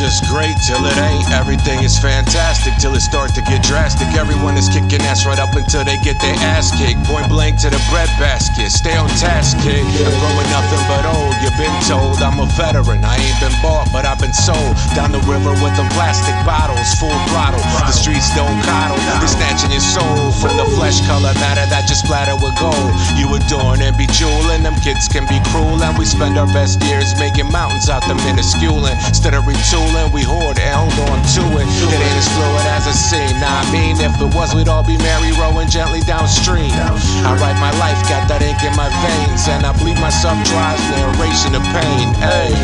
just 0.00 0.24
great 0.32 0.56
till 0.64 0.80
it 0.80 0.96
ain't. 0.96 1.28
Everything 1.28 1.84
is 1.84 2.00
fantastic 2.00 2.72
till 2.80 2.96
it 2.96 3.04
start 3.04 3.36
to 3.36 3.44
get 3.44 3.60
drastic. 3.60 4.08
Everyone 4.16 4.56
is 4.56 4.64
kicking 4.72 5.04
ass 5.04 5.28
right 5.28 5.38
up 5.38 5.52
until 5.52 5.84
they 5.84 6.00
get 6.00 6.16
their 6.24 6.32
ass 6.40 6.72
kicked. 6.72 7.04
Point 7.04 7.28
blank 7.28 7.60
to 7.60 7.68
the 7.68 7.76
bread 7.92 8.08
basket. 8.16 8.72
Stay 8.72 8.96
on 8.96 9.12
task, 9.20 9.60
kid. 9.60 9.84
I'm 9.84 10.16
growing 10.24 10.48
nothing 10.48 10.80
but 10.88 11.04
old. 11.04 11.36
You've 11.44 11.60
been 11.60 11.76
told 11.84 12.16
I'm 12.24 12.40
a 12.40 12.48
veteran. 12.56 13.04
I 13.04 13.20
ain't 13.20 13.40
been 13.44 13.52
bought, 13.60 13.92
but 13.92 14.08
I've 14.08 14.16
been 14.16 14.32
sold. 14.32 14.72
Down 14.96 15.12
the 15.12 15.20
river 15.28 15.52
with 15.60 15.76
them 15.76 15.92
plastic 15.92 16.32
bottles, 16.48 16.88
full 16.96 17.12
throttle. 17.28 17.60
The 17.84 17.92
streets 17.92 18.32
don't 18.32 18.56
coddle. 18.64 18.96
They're 19.20 19.20
snatching 19.60 19.72
your 19.72 19.80
soul 19.80 20.32
from 20.32 20.56
the 20.56 20.64
flesh 20.76 21.00
color 21.06 21.32
matter 21.34 21.64
that 21.68 21.86
just 21.86 22.04
splatter 22.04 22.34
with 22.36 22.56
gold. 22.58 22.92
You 23.16 23.28
adorn 23.36 23.82
and 23.82 23.96
be 23.96 24.06
jeweling. 24.08 24.62
Them 24.62 24.76
kids 24.80 25.08
can 25.08 25.26
be 25.28 25.40
cruel, 25.52 25.82
and 25.82 25.96
we 25.98 26.04
spend 26.04 26.38
our 26.38 26.46
best 26.52 26.80
years 26.84 27.12
making 27.18 27.50
mountains 27.52 27.88
out 27.88 28.06
the 28.08 28.14
minuscule. 28.14 28.86
Instead 28.86 29.34
of 29.34 29.44
retooling, 29.44 30.12
we 30.12 30.22
hoard 30.22 30.58
and 30.58 30.74
hold 30.74 30.96
on 31.10 31.18
to 31.36 31.42
it. 31.60 31.66
It 31.92 32.00
ain't 32.00 32.16
as 32.16 32.28
fluid 32.32 32.66
as 32.72 32.86
it 32.86 32.96
seems. 32.96 33.36
Nah, 33.40 33.60
I 33.60 33.72
mean, 33.72 34.00
if 34.00 34.14
it 34.20 34.30
was, 34.34 34.54
we'd 34.54 34.68
all 34.68 34.84
be 34.84 34.96
merry 34.98 35.32
rowing 35.36 35.68
gently 35.68 36.00
downstream. 36.00 36.72
I 36.72 37.36
write 37.36 37.58
my 37.60 37.72
life, 37.78 38.00
got 38.08 38.28
that 38.28 38.42
ink 38.42 38.62
in 38.64 38.74
my 38.76 38.88
veins, 39.04 39.48
and 39.48 39.66
I 39.66 39.72
bleed 39.76 40.00
myself 40.00 40.36
dry, 40.48 40.76
narration 40.96 41.54
of 41.54 41.64
pain. 41.74 42.14
Hey. 42.20 42.59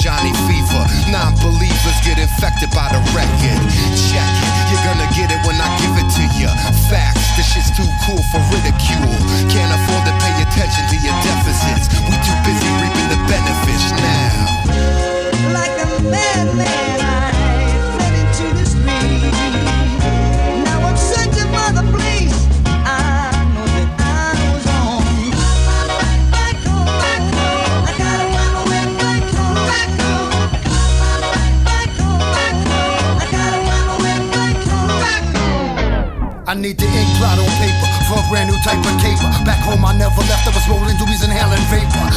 Johnny 0.00 0.32
Fever. 0.48 0.84
Non 1.12 1.36
believers 1.44 1.98
get 2.00 2.16
infected 2.16 2.72
by 2.72 2.88
the 2.88 3.00
record. 3.12 3.60
Check 4.08 4.24
it, 4.24 4.52
you're 4.72 4.84
gonna 4.88 5.04
get 5.12 5.28
it 5.28 5.40
when 5.44 5.60
I 5.60 5.68
give 5.76 5.92
it 6.00 6.08
to 6.16 6.24
you. 6.40 6.48
Facts, 6.88 7.36
this 7.36 7.44
shit's 7.52 7.68
too 7.68 7.84
cool 8.08 8.22
for 8.32 8.40
ridicule. 8.48 8.69
I 36.50 36.54
need 36.54 36.78
the 36.78 36.84
ink 36.84 37.06
blot 37.22 37.38
on 37.38 37.46
paper 37.62 37.86
for 38.10 38.18
a 38.18 38.26
brand 38.26 38.50
new 38.50 38.58
type 38.66 38.82
of 38.82 38.98
caper. 38.98 39.30
Back 39.46 39.62
home, 39.62 39.86
I 39.86 39.94
never 39.94 40.18
left. 40.26 40.42
I 40.42 40.50
was 40.50 40.66
rolling 40.66 40.98
doobies 40.98 41.22
inhaling 41.22 41.62
vapor. 41.70 42.09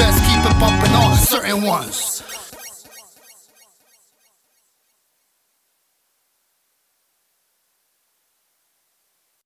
Vest, 0.00 0.24
keep 0.24 0.42
it 0.50 0.58
bumping 0.58 0.94
on 0.94 1.14
certain 1.16 1.62
ones. 1.62 2.29